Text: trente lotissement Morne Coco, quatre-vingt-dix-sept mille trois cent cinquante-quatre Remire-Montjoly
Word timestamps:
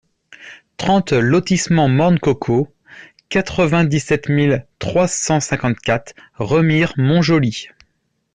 trente 0.77 1.11
lotissement 1.11 1.87
Morne 1.87 2.17
Coco, 2.17 2.73
quatre-vingt-dix-sept 3.29 4.29
mille 4.29 4.65
trois 4.79 5.07
cent 5.07 5.39
cinquante-quatre 5.39 6.13
Remire-Montjoly 6.39 7.67